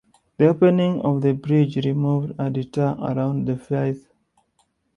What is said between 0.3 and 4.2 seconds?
The opening of the bridge removed a detour around the firth.